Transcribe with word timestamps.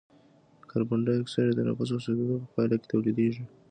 کاربن 0.69 0.99
ډای 1.05 1.17
اکساید 1.19 1.51
د 1.55 1.59
تنفس 1.59 1.89
او 1.93 1.99
سوځیدو 2.05 2.35
په 2.43 2.47
پایله 2.53 2.75
کې 2.81 2.87
تولیدیږي. 2.91 3.43